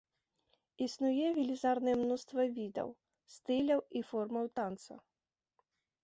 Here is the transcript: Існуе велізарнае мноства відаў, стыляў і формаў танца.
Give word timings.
Існуе 0.83 1.25
велізарнае 1.33 1.91
мноства 2.03 2.45
відаў, 2.55 2.89
стыляў 3.35 3.79
і 3.99 4.01
формаў 4.13 4.45
танца. 4.61 4.97